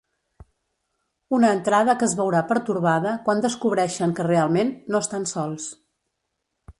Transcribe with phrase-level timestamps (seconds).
[1.37, 5.69] Una entrada que es veurà pertorbada quan descobreixen que realment, no estan sols.